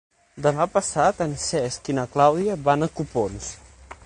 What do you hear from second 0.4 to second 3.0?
Demà passat en Cesc i na Clàudia van a